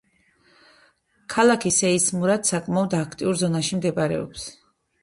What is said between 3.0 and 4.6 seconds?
აქტიურ ზონაში მდებარეობს.